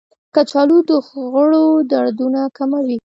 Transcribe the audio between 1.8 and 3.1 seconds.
دردونه کموي.